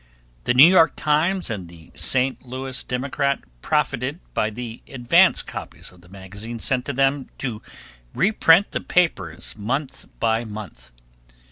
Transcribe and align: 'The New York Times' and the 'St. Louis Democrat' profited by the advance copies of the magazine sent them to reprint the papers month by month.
'The 0.45 0.55
New 0.55 0.65
York 0.67 0.93
Times' 0.95 1.47
and 1.51 1.67
the 1.69 1.91
'St. 1.93 2.43
Louis 2.43 2.83
Democrat' 2.83 3.43
profited 3.61 4.19
by 4.33 4.49
the 4.49 4.81
advance 4.87 5.43
copies 5.43 5.91
of 5.91 6.01
the 6.01 6.09
magazine 6.09 6.57
sent 6.57 6.85
them 6.85 7.29
to 7.37 7.61
reprint 8.15 8.71
the 8.71 8.81
papers 8.81 9.55
month 9.55 10.07
by 10.19 10.43
month. 10.43 10.89